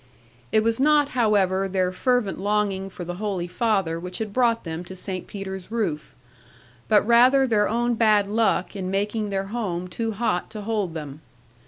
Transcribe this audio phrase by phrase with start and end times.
[0.51, 4.83] It was not, however, their fervent longing for the Holy Father which had brought them
[4.85, 5.27] to St.
[5.27, 6.15] Peter's roof;
[6.87, 11.21] but rather their own bad luck in making their home too hot to hold them.